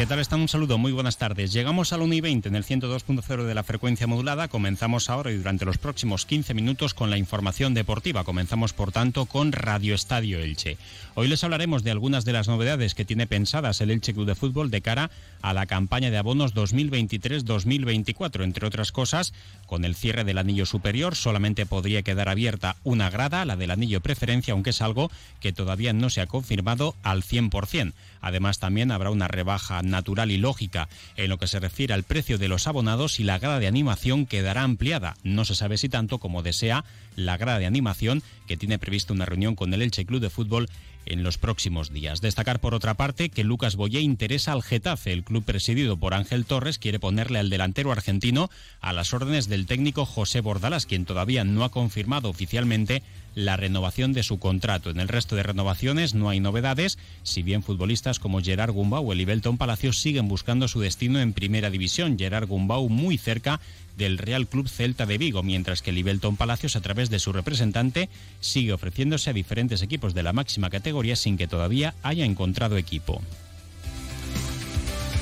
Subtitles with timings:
[0.00, 0.40] ¿Qué tal están?
[0.40, 1.52] Un saludo, muy buenas tardes.
[1.52, 4.48] Llegamos al 1 y 20 en el 102.0 de la frecuencia modulada.
[4.48, 8.24] Comenzamos ahora y durante los próximos 15 minutos con la información deportiva.
[8.24, 10.78] Comenzamos, por tanto, con Radio Estadio Elche.
[11.16, 14.34] Hoy les hablaremos de algunas de las novedades que tiene pensadas el Elche Club de
[14.34, 15.10] Fútbol de cara
[15.42, 18.42] a la campaña de abonos 2023-2024.
[18.42, 19.34] Entre otras cosas,
[19.66, 24.00] con el cierre del anillo superior solamente podría quedar abierta una grada, la del anillo
[24.00, 27.92] preferencia, aunque es algo que todavía no se ha confirmado al 100%.
[28.22, 32.38] Además, también habrá una rebaja natural y lógica en lo que se refiere al precio
[32.38, 35.16] de los abonados y la grada de animación quedará ampliada.
[35.22, 36.84] No se sabe si tanto como desea
[37.16, 40.68] la grada de animación que tiene previsto una reunión con el Elche Club de Fútbol
[41.10, 42.20] en los próximos días.
[42.20, 45.12] Destacar por otra parte que Lucas Boyé interesa al Getafe.
[45.12, 48.48] El club presidido por Ángel Torres quiere ponerle al delantero argentino
[48.80, 53.02] a las órdenes del técnico José Bordalas, quien todavía no ha confirmado oficialmente
[53.34, 54.90] la renovación de su contrato.
[54.90, 59.16] En el resto de renovaciones no hay novedades, si bien futbolistas como Gerard Gumbau y
[59.16, 62.18] Libelton Palacios siguen buscando su destino en primera división.
[62.18, 63.60] Gerard Gumbau muy cerca
[64.00, 68.08] del Real Club Celta de Vigo, mientras que Libelton Palacios, a través de su representante,
[68.40, 73.20] sigue ofreciéndose a diferentes equipos de la máxima categoría sin que todavía haya encontrado equipo.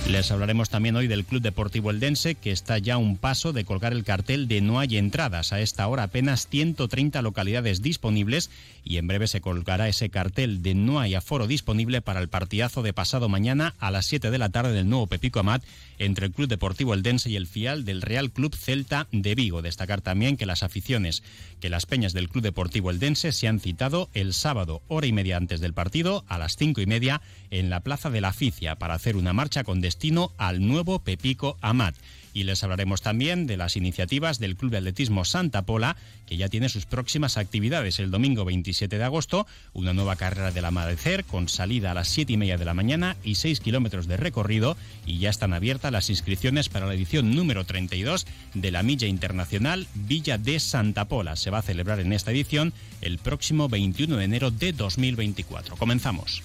[0.08, 3.66] Les hablaremos también hoy del Club Deportivo Eldense, que está ya a un paso de
[3.66, 5.52] colgar el cartel de no hay entradas.
[5.52, 8.48] A esta hora apenas 130 localidades disponibles
[8.84, 12.82] y en breve se colgará ese cartel de no hay aforo disponible para el partidazo
[12.82, 15.62] de pasado mañana a las 7 de la tarde del nuevo Pepico Amat
[15.98, 19.60] entre el Club Deportivo Eldense y el FIAL del Real Club Celta de Vigo.
[19.60, 21.22] Destacar también que las aficiones,
[21.60, 25.36] que las peñas del Club Deportivo Eldense se han citado el sábado, hora y media
[25.36, 27.20] antes del partido, a las cinco y media,
[27.50, 31.56] en la Plaza de la Aficia, para hacer una marcha con destino al nuevo Pepico
[31.60, 31.94] Amat
[32.38, 36.48] y les hablaremos también de las iniciativas del Club de Atletismo Santa Pola, que ya
[36.48, 41.48] tiene sus próximas actividades el domingo 27 de agosto, una nueva carrera del amanecer con
[41.48, 45.18] salida a las 7 y media de la mañana y 6 kilómetros de recorrido y
[45.18, 48.24] ya están abiertas las inscripciones para la edición número 32
[48.54, 51.34] de la Milla Internacional Villa de Santa Pola.
[51.34, 55.74] Se va a celebrar en esta edición el próximo 21 de enero de 2024.
[55.74, 56.44] Comenzamos.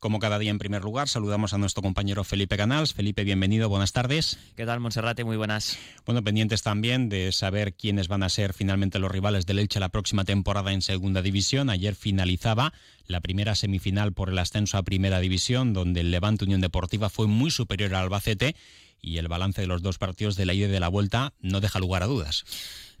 [0.00, 2.94] Como cada día, en primer lugar, saludamos a nuestro compañero Felipe Canals.
[2.94, 4.38] Felipe, bienvenido, buenas tardes.
[4.56, 5.24] ¿Qué tal, Monserrate?
[5.24, 5.76] Muy buenas.
[6.06, 9.90] Bueno, pendientes también de saber quiénes van a ser finalmente los rivales del Elche la
[9.90, 11.68] próxima temporada en Segunda División.
[11.68, 12.72] Ayer finalizaba
[13.08, 17.26] la primera semifinal por el ascenso a Primera División, donde el Levante Unión Deportiva fue
[17.26, 18.56] muy superior al Albacete
[19.02, 21.60] y el balance de los dos partidos de la ida y de la vuelta no
[21.60, 22.46] deja lugar a dudas.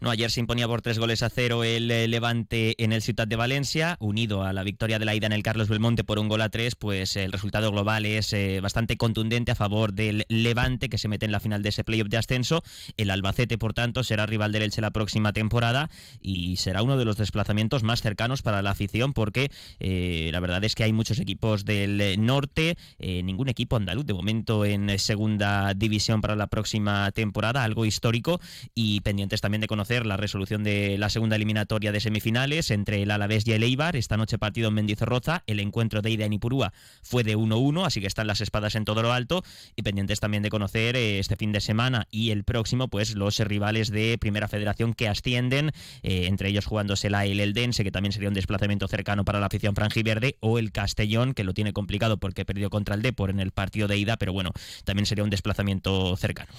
[0.00, 3.28] No, ayer se imponía por tres goles a cero el eh, Levante en el Ciudad
[3.28, 6.26] de Valencia, unido a la victoria de la ida en el Carlos Belmonte por un
[6.26, 10.88] gol a tres, pues el resultado global es eh, bastante contundente a favor del Levante
[10.88, 12.62] que se mete en la final de ese playoff de ascenso.
[12.96, 15.90] El Albacete, por tanto, será rival del Elche la próxima temporada
[16.22, 19.50] y será uno de los desplazamientos más cercanos para la afición porque
[19.80, 24.64] eh, la verdad es que hay muchos equipos del norte, ningún equipo andaluz de momento
[24.64, 28.40] en segunda división para la próxima temporada, algo histórico
[28.74, 33.10] y pendientes también de conocer la resolución de la segunda eliminatoria de semifinales entre el
[33.10, 33.96] Alavés y el Eibar.
[33.96, 35.42] Esta noche partido en Mendizorroza.
[35.48, 38.84] El encuentro de ida en Ipurúa fue de 1-1, así que están las espadas en
[38.84, 39.42] todo lo alto.
[39.74, 43.40] Y pendientes también de conocer eh, este fin de semana y el próximo, pues los
[43.40, 45.72] rivales de Primera Federación que ascienden,
[46.04, 49.46] eh, entre ellos jugándose la el Eldense, que también sería un desplazamiento cercano para la
[49.46, 53.40] afición franjiverde, o el Castellón, que lo tiene complicado porque perdió contra el Depor en
[53.40, 54.52] el partido de ida, pero bueno,
[54.84, 56.52] también sería un desplazamiento cercano.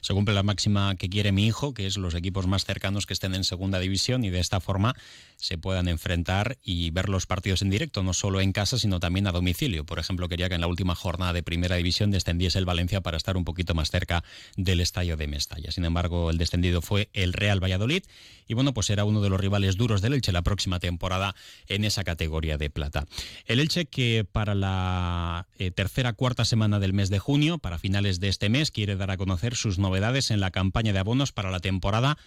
[0.00, 3.12] Se cumple la máxima que quiere mi hijo, que es los equipos más cercanos que
[3.12, 4.94] estén en segunda división y de esta forma
[5.36, 9.26] se puedan enfrentar y ver los partidos en directo, no solo en casa, sino también
[9.26, 9.84] a domicilio.
[9.84, 13.16] Por ejemplo, quería que en la última jornada de primera división descendiese el Valencia para
[13.16, 14.24] estar un poquito más cerca
[14.56, 15.70] del estadio de Mestalla.
[15.70, 18.02] Sin embargo, el descendido fue el Real Valladolid
[18.46, 21.34] y bueno, pues era uno de los rivales duros del Elche la próxima temporada
[21.68, 23.06] en esa categoría de plata.
[23.46, 28.18] El Elche que para la eh, tercera cuarta semana del mes de junio, para finales
[28.20, 31.50] de este mes, quiere dar a conocer sus novedades en la campaña de abonos para
[31.50, 32.18] la temporada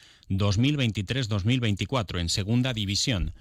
[0.42, 3.34] 2023-2024 en segunda división.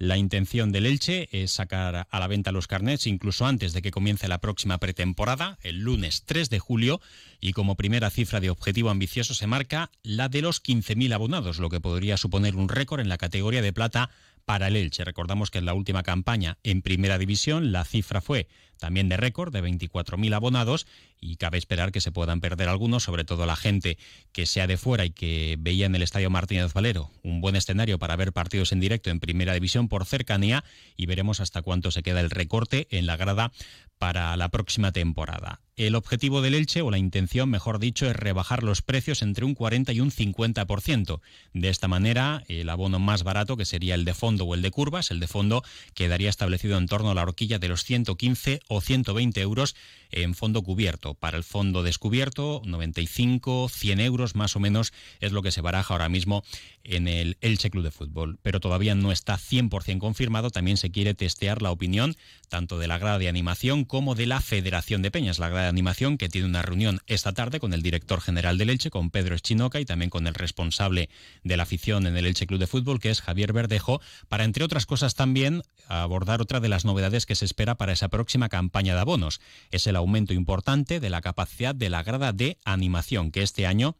[0.00, 3.90] La intención del Elche es sacar a la venta los carnets incluso antes de que
[3.90, 7.02] comience la próxima pretemporada, el lunes 3 de julio,
[7.38, 11.68] y como primera cifra de objetivo ambicioso se marca la de los 15.000 abonados, lo
[11.68, 14.08] que podría suponer un récord en la categoría de plata
[14.46, 15.04] para el Elche.
[15.04, 18.48] Recordamos que en la última campaña en Primera División la cifra fue
[18.80, 20.86] también de récord de 24.000 abonados
[21.20, 23.98] y cabe esperar que se puedan perder algunos, sobre todo la gente
[24.32, 27.98] que sea de fuera y que veía en el Estadio Martínez Valero un buen escenario
[27.98, 30.64] para ver partidos en directo en Primera División por cercanía
[30.96, 33.52] y veremos hasta cuánto se queda el recorte en la grada
[33.98, 35.60] para la próxima temporada.
[35.76, 39.54] El objetivo del Elche, o la intención, mejor dicho, es rebajar los precios entre un
[39.54, 41.20] 40 y un 50%.
[41.52, 44.70] De esta manera, el abono más barato, que sería el de fondo o el de
[44.70, 45.62] curvas, el de fondo
[45.94, 49.74] quedaría establecido en torno a la horquilla de los 115 o 120 euros
[50.10, 51.14] en fondo cubierto.
[51.14, 55.94] Para el fondo descubierto, 95, 100 euros más o menos es lo que se baraja
[55.94, 56.42] ahora mismo
[56.84, 58.38] en el Elche Club de Fútbol.
[58.42, 60.50] Pero todavía no está 100% confirmado.
[60.50, 62.16] También se quiere testear la opinión
[62.48, 65.38] tanto de la grada de animación como de la Federación de Peñas.
[65.38, 68.70] La grada de animación que tiene una reunión esta tarde con el director general del
[68.70, 71.08] Elche, con Pedro Eschinoca y también con el responsable
[71.44, 74.64] de la afición en el Elche Club de Fútbol, que es Javier Verdejo, para entre
[74.64, 78.94] otras cosas también abordar otra de las novedades que se espera para esa próxima campaña
[78.94, 79.40] de abonos.
[79.70, 83.96] Es el aumento importante de la capacidad de la grada de animación, que este año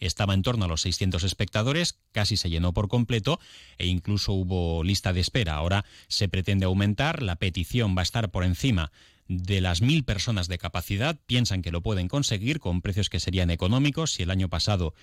[0.00, 3.38] estaba en torno a los 600 espectadores, casi se llenó por completo
[3.78, 5.54] e incluso hubo lista de espera.
[5.54, 8.90] Ahora se pretende aumentar, la petición va a estar por encima
[9.28, 13.50] de las mil personas de capacidad, piensan que lo pueden conseguir con precios que serían
[13.50, 14.12] económicos.
[14.12, 14.94] Si el año pasado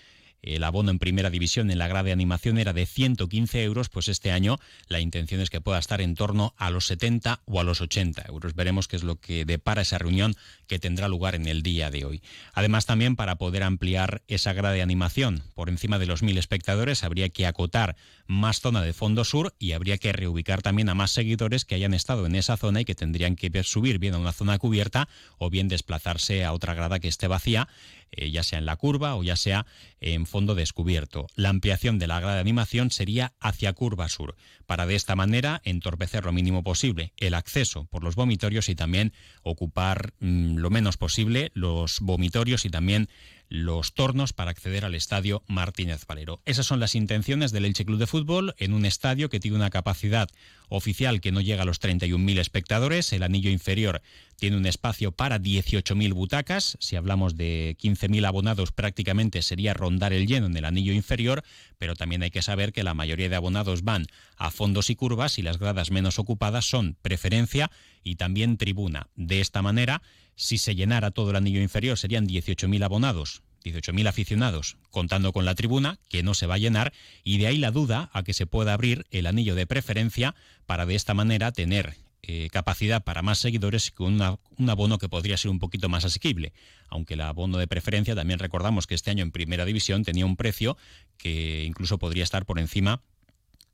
[0.41, 4.07] el abono en primera división en la grada de animación era de 115 euros, pues
[4.07, 4.57] este año
[4.87, 8.25] la intención es que pueda estar en torno a los 70 o a los 80
[8.27, 8.55] euros.
[8.55, 10.35] Veremos qué es lo que depara esa reunión
[10.67, 12.21] que tendrá lugar en el día de hoy.
[12.53, 17.03] Además, también para poder ampliar esa grada de animación por encima de los mil espectadores,
[17.03, 17.95] habría que acotar
[18.27, 21.93] más zona de fondo sur y habría que reubicar también a más seguidores que hayan
[21.93, 25.07] estado en esa zona y que tendrían que subir bien a una zona cubierta
[25.37, 27.67] o bien desplazarse a otra grada que esté vacía
[28.11, 29.65] eh, ya sea en la curva o ya sea
[29.99, 31.27] en fondo descubierto.
[31.35, 34.35] La ampliación de la grada de animación sería hacia curva sur,
[34.65, 39.13] para de esta manera entorpecer lo mínimo posible el acceso por los vomitorios y también
[39.41, 43.09] ocupar mm, lo menos posible los vomitorios y también
[43.49, 46.41] los tornos para acceder al estadio Martínez Valero.
[46.45, 49.69] Esas son las intenciones del Elche Club de Fútbol en un estadio que tiene una
[49.69, 50.29] capacidad
[50.69, 53.13] oficial que no llega a los 31.000 espectadores.
[53.13, 54.01] El anillo inferior
[54.35, 56.77] tiene un espacio para 18.000 butacas.
[56.79, 61.43] Si hablamos de 15.000 abonados, prácticamente sería rondar el lleno en el anillo inferior,
[61.77, 65.39] pero también hay que saber que la mayoría de abonados van a fondos y curvas
[65.39, 67.71] y las gradas menos ocupadas son preferencia
[68.03, 69.07] y también tribuna.
[69.15, 70.01] De esta manera,
[70.37, 75.55] si se llenara todo el anillo inferior serían 18.000 abonados, 18.000 aficionados, contando con la
[75.55, 76.93] tribuna, que no se va a llenar,
[77.23, 80.35] y de ahí la duda a que se pueda abrir el anillo de preferencia
[80.67, 84.21] para de esta manera tener eh, capacidad para más seguidores con
[84.57, 86.53] un abono que podría ser un poquito más asequible.
[86.87, 90.35] Aunque el abono de preferencia también recordamos que este año en primera división tenía un
[90.35, 90.77] precio
[91.17, 93.01] que incluso podría estar por encima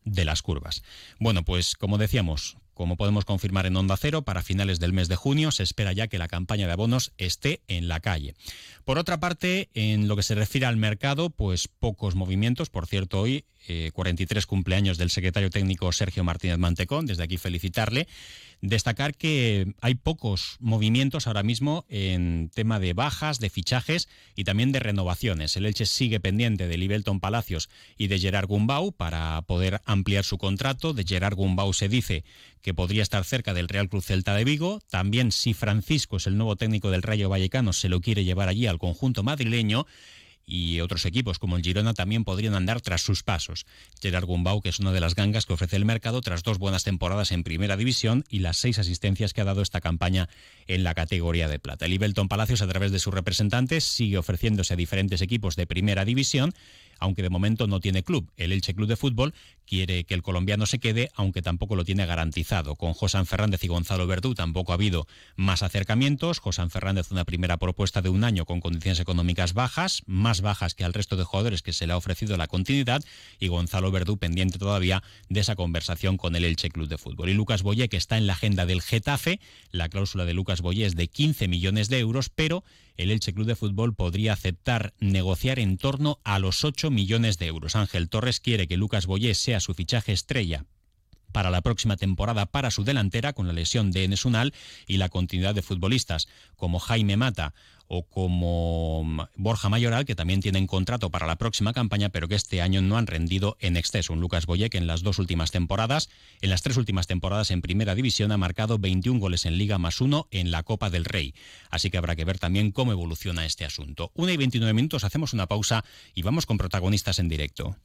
[0.06, 0.82] de las curvas.
[1.20, 5.16] Bueno, pues como decíamos, como podemos confirmar en Onda Cero, para finales del mes de
[5.16, 8.36] junio se espera ya que la campaña de abonos esté en la calle.
[8.86, 12.70] Por otra parte, en lo que se refiere al mercado, pues pocos movimientos.
[12.70, 13.46] Por cierto, hoy
[13.94, 17.06] 43 eh, cumpleaños del secretario técnico Sergio Martínez Mantecón.
[17.06, 18.08] Desde aquí felicitarle.
[18.62, 24.08] Destacar que hay pocos movimientos ahora mismo en tema de bajas, de fichajes
[24.38, 25.58] y también de renovaciones.
[25.58, 30.38] El Elche sigue pendiente de Libelton Palacios y de Gerard Gumbau para poder ampliar su
[30.38, 30.94] contrato.
[30.94, 32.24] De Gerard Gumbau se dice
[32.62, 34.80] que podría estar cerca del Real Cruz Celta de Vigo.
[34.90, 38.68] También si Francisco es el nuevo técnico del Rayo Vallecano, se lo quiere llevar allí
[38.68, 39.86] al conjunto madrileño
[40.46, 43.66] y otros equipos como el Girona también podrían andar tras sus pasos.
[44.02, 46.84] Gerard Gumbau, que es una de las gangas que ofrece el mercado tras dos buenas
[46.84, 50.30] temporadas en Primera División y las seis asistencias que ha dado esta campaña
[50.68, 51.86] en la categoría de plata.
[51.86, 56.06] El Ibelton Palacios, a través de sus representantes, sigue ofreciéndose a diferentes equipos de Primera
[56.06, 56.54] División
[57.04, 58.32] aunque de momento no tiene club.
[58.38, 59.34] El Elche Club de Fútbol
[59.66, 62.76] quiere que el colombiano se quede, aunque tampoco lo tiene garantizado.
[62.76, 65.06] Con José Fernández y Gonzalo Verdú tampoco ha habido
[65.36, 66.40] más acercamientos.
[66.40, 70.86] José Fernández una primera propuesta de un año con condiciones económicas bajas, más bajas que
[70.86, 73.04] al resto de jugadores que se le ha ofrecido la continuidad,
[73.38, 77.28] y Gonzalo Verdú pendiente todavía de esa conversación con el Elche Club de Fútbol.
[77.30, 79.42] Y Lucas Boyé, que está en la agenda del Getafe,
[79.72, 82.64] la cláusula de Lucas Boyé es de 15 millones de euros, pero
[82.96, 87.48] el Elche Club de Fútbol podría aceptar negociar en torno a los 8 millones de
[87.48, 87.76] euros.
[87.76, 90.66] Ángel Torres quiere que Lucas Boyé sea su fichaje estrella
[91.34, 94.54] para la próxima temporada para su delantera con la lesión de Enesunal
[94.88, 97.54] y la continuidad de futbolistas como Jaime Mata
[97.88, 102.36] o como mm, Borja Mayoral, que también tienen contrato para la próxima campaña, pero que
[102.36, 104.14] este año no han rendido en exceso.
[104.14, 106.10] Un Lucas Boyek en las dos últimas temporadas,
[106.42, 110.02] en las tres últimas temporadas en Primera División ha marcado 21 goles en Liga más
[110.02, 111.34] uno en la Copa del Rey.
[111.70, 114.12] Así que habrá que ver también cómo evoluciona este asunto.
[114.16, 115.84] Una y 29 minutos, hacemos una pausa
[116.16, 117.76] y vamos con protagonistas en directo.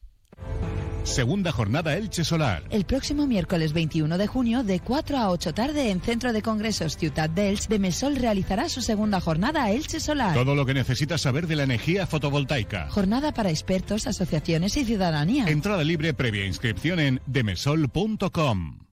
[1.09, 2.63] Segunda jornada Elche Solar.
[2.71, 6.97] El próximo miércoles 21 de junio, de 4 a 8 tarde, en Centro de Congresos
[6.97, 10.35] Ciutat de Elche, de Mesol realizará su segunda jornada Elche Solar.
[10.35, 12.89] Todo lo que necesitas saber de la energía fotovoltaica.
[12.91, 15.49] Jornada para expertos, asociaciones y ciudadanía.
[15.49, 18.88] Entrada libre previa inscripción en demesol.com.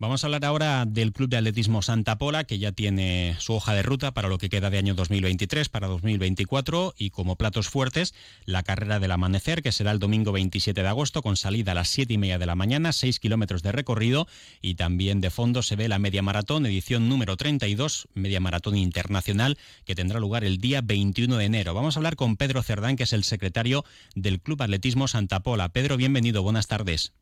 [0.00, 3.74] Vamos a hablar ahora del Club de Atletismo Santa Pola, que ya tiene su hoja
[3.74, 8.14] de ruta para lo que queda de año 2023, para 2024, y como platos fuertes,
[8.44, 11.88] la carrera del amanecer, que será el domingo 27 de agosto, con salida a las
[11.88, 14.28] 7 y media de la mañana, 6 kilómetros de recorrido,
[14.62, 19.58] y también de fondo se ve la media maratón, edición número 32, media maratón internacional,
[19.84, 21.74] que tendrá lugar el día 21 de enero.
[21.74, 25.70] Vamos a hablar con Pedro Cerdán, que es el secretario del Club Atletismo Santa Pola.
[25.70, 27.14] Pedro, bienvenido, buenas tardes.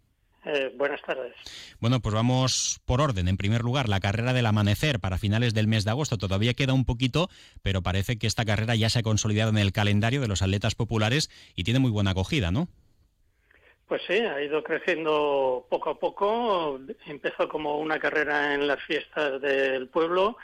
[0.48, 1.34] Eh, buenas tardes.
[1.80, 3.26] Bueno, pues vamos por orden.
[3.26, 6.18] En primer lugar, la carrera del amanecer para finales del mes de agosto.
[6.18, 7.28] Todavía queda un poquito,
[7.62, 10.76] pero parece que esta carrera ya se ha consolidado en el calendario de los atletas
[10.76, 12.68] populares y tiene muy buena acogida, ¿no?
[13.88, 16.78] Pues sí, ha ido creciendo poco a poco.
[17.06, 20.36] Empezó como una carrera en las fiestas del pueblo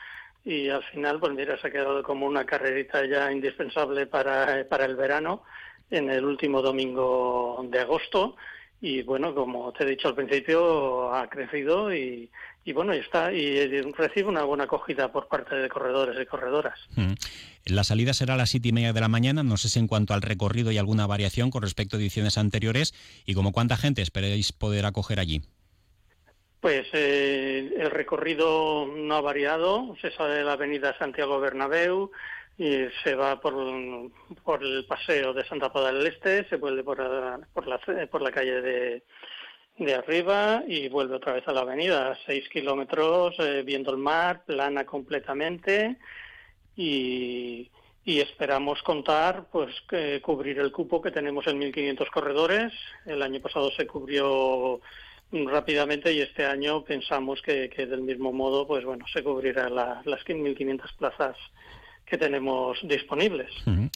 [0.45, 4.85] y al final, pues mira, se ha quedado como una carrerita ya indispensable para, para
[4.85, 5.45] el verano
[5.91, 8.35] en el último domingo de agosto
[8.83, 12.29] y bueno, como te he dicho al principio, ha crecido y,
[12.65, 16.79] y bueno, está y recibe una buena acogida por parte de corredores y corredoras.
[16.97, 17.12] Mm.
[17.67, 19.87] La salida será a las siete y media de la mañana, no sé si en
[19.87, 22.93] cuanto al recorrido hay alguna variación con respecto a ediciones anteriores
[23.25, 25.43] y como cuánta gente esperáis poder acoger allí.
[26.61, 32.11] Pues eh, el recorrido no ha variado, se sale de la avenida Santiago Bernabéu,
[32.59, 33.55] y se va por,
[34.45, 36.99] por el paseo de Santa Pola del Este, se vuelve por,
[37.53, 37.79] por, la,
[38.11, 39.03] por la calle de,
[39.79, 44.45] de arriba y vuelve otra vez a la avenida, seis kilómetros eh, viendo el mar,
[44.45, 45.97] plana completamente
[46.77, 47.71] y,
[48.05, 52.73] y esperamos contar, pues que cubrir el cupo que tenemos en 1.500 corredores.
[53.07, 54.81] El año pasado se cubrió
[55.33, 60.05] rápidamente y este año pensamos que, que del mismo modo, pues bueno, se cubrirá las
[60.05, 61.37] 1.500 plazas
[62.12, 63.49] que tenemos disponibles.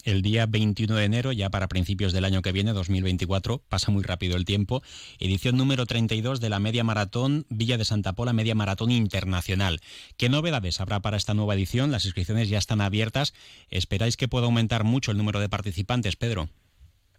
[0.04, 4.02] El día 21 de enero, ya para principios del año que viene, 2024, pasa muy
[4.02, 4.82] rápido el tiempo,
[5.18, 9.80] edición número 32 de la Media Maratón Villa de Santa Pola, Media Maratón Internacional.
[10.16, 11.92] ¿Qué novedades habrá para esta nueva edición?
[11.92, 13.34] Las inscripciones ya están abiertas.
[13.68, 16.48] ¿Esperáis que pueda aumentar mucho el número de participantes, Pedro?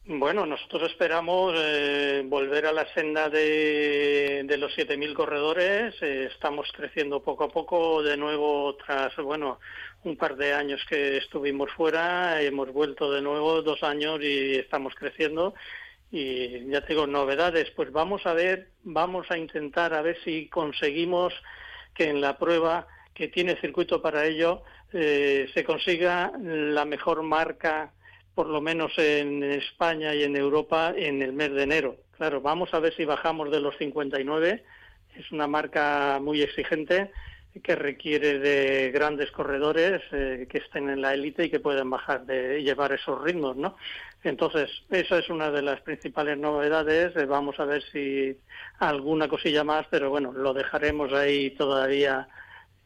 [0.10, 5.96] Bueno, nosotros esperamos eh, volver a la senda de, de los 7.000 corredores.
[6.02, 8.02] Eh, estamos creciendo poco a poco.
[8.02, 9.60] De nuevo tras, bueno,
[10.06, 14.96] un par de años que estuvimos fuera, hemos vuelto de nuevo dos años y estamos
[14.96, 15.56] creciendo.
[16.10, 21.34] Y ya tengo novedades, pues vamos a ver, vamos a intentar a ver si conseguimos
[21.94, 27.92] que en la prueba que tiene circuito para ello eh, se consiga la mejor marca,
[28.38, 31.96] por lo menos en España y en Europa, en el mes de enero.
[32.18, 34.64] Claro, vamos a ver si bajamos de los 59,
[35.16, 37.10] es una marca muy exigente
[37.64, 42.28] que requiere de grandes corredores eh, que estén en la élite y que puedan bajar
[42.28, 43.76] de llevar esos ritmos, ¿no?
[44.24, 47.16] Entonces, esa es una de las principales novedades.
[47.16, 48.38] Eh, vamos a ver si
[48.78, 52.28] alguna cosilla más, pero bueno, lo dejaremos ahí todavía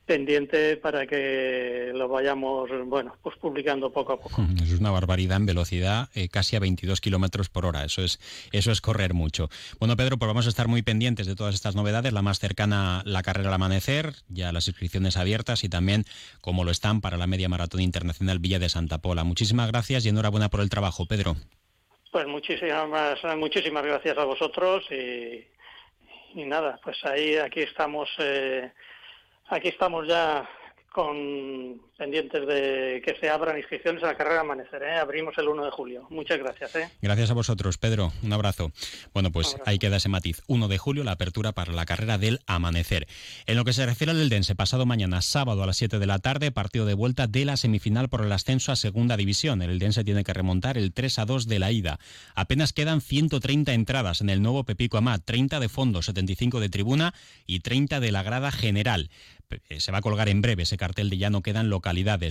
[0.06, 4.46] pendiente para que lo vayamos, bueno, pues publicando poco a poco.
[4.62, 7.86] Es una barbaridad en velocidad, eh, casi a 22 kilómetros por hora.
[7.86, 8.20] Eso es,
[8.52, 9.50] eso es correr mucho.
[9.80, 12.14] Bueno, Pedro, pues vamos a estar muy pendientes de todas estas novedades.
[12.14, 16.06] La más cercana, la carrera al amanecer, ya las inscripciones abiertas y también
[16.42, 19.24] como lo están para la media maratón internacional Villa de Santa Pola.
[19.24, 21.36] Muchísimas gracias y enhorabuena por el trabajo, Pedro.
[22.12, 25.46] Pues muchísimas, muchísimas gracias a vosotros y,
[26.40, 28.10] y nada, pues ahí aquí estamos.
[28.20, 28.72] Eh,
[29.52, 30.48] Aquí estamos ya
[30.94, 34.82] con pendientes de que se abran inscripciones a la carrera Amanecer.
[34.82, 34.98] ¿eh?
[34.98, 36.08] Abrimos el 1 de julio.
[36.10, 36.76] Muchas gracias.
[36.76, 36.90] ¿eh?
[37.00, 38.12] Gracias a vosotros, Pedro.
[38.24, 38.72] Un abrazo.
[39.14, 40.42] Bueno, pues ahí queda ese matiz.
[40.48, 43.06] 1 de julio, la apertura para la carrera del Amanecer.
[43.46, 46.08] En lo que se refiere al del Dense, pasado mañana, sábado a las 7 de
[46.08, 49.62] la tarde, partido de vuelta de la semifinal por el ascenso a Segunda División.
[49.62, 52.00] El Dense tiene que remontar el 3 a 2 de la ida.
[52.34, 57.14] Apenas quedan 130 entradas en el nuevo Pepico Amat, 30 de fondo, 75 de tribuna
[57.46, 59.12] y 30 de la grada general.
[59.70, 61.70] Eh, se va a colgar en breve ese cartel de ya no quedan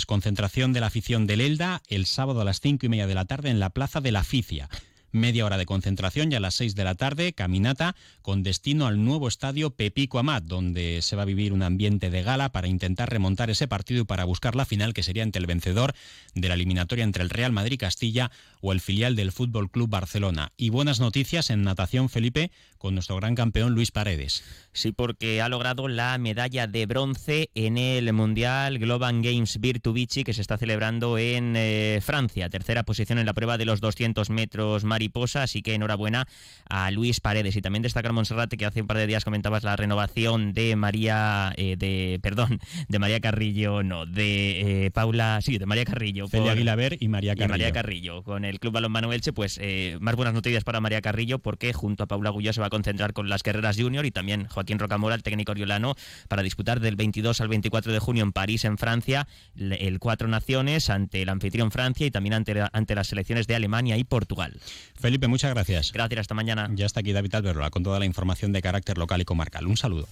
[0.06, 3.26] Concentración de la afición del Elda el sábado a las cinco y media de la
[3.26, 4.68] tarde en la Plaza de la Aficia.
[5.12, 9.04] Media hora de concentración y a las 6 de la tarde caminata con destino al
[9.04, 13.10] nuevo estadio Pepico Amat, donde se va a vivir un ambiente de gala para intentar
[13.10, 15.94] remontar ese partido y para buscar la final que sería ante el vencedor
[16.34, 20.52] de la eliminatoria entre el Real Madrid Castilla o el filial del Fútbol Club Barcelona.
[20.56, 24.42] Y buenas noticias en natación Felipe con nuestro gran campeón Luis Paredes.
[24.72, 30.32] Sí, porque ha logrado la medalla de bronce en el Mundial Global Games Virtubici que
[30.32, 32.48] se está celebrando en eh, Francia.
[32.48, 36.28] Tercera posición en la prueba de los 200 metros mariposa, así que enhorabuena
[36.68, 37.56] a Luis Paredes.
[37.56, 41.54] Y también destacar Monserrate que hace un par de días comentabas la renovación de María,
[41.56, 46.28] eh, de perdón, de María Carrillo, no, de eh, Paula, sí, de María Carrillo.
[46.28, 47.50] Celia Aguilaber y María Carrillo.
[47.50, 48.22] María Carrillo.
[48.22, 49.58] Con el Club Balonmano Elche, pues
[50.00, 53.14] más buenas noticias para María Carrillo porque junto a Paula Gullo se va a concentrar
[53.14, 55.94] con las carreras junior y también Joaquín Rocamora, el técnico oriolano,
[56.28, 59.26] para disputar del 22 al 24 de junio en París, en Francia,
[59.56, 63.96] el Cuatro Naciones ante el anfitrión Francia y también ante, ante las selecciones de Alemania
[63.96, 64.60] y Portugal.
[65.00, 65.92] Felipe, muchas gracias.
[65.92, 66.68] Gracias, hasta mañana.
[66.74, 69.66] Ya está aquí David Alberola con toda la información de carácter local y comarcal.
[69.66, 70.06] Un saludo.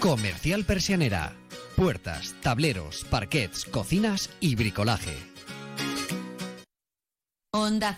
[0.00, 1.32] Comercial Persianera.
[1.74, 5.14] Puertas, tableros, parquets, cocinas y bricolaje.
[7.52, 7.92] Onda